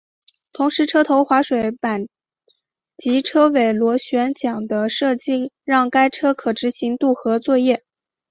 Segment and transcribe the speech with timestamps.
[0.51, 2.07] 同时车头滑水板
[2.97, 7.83] 及车尾螺旋桨的设计让该车可执行渡河作业。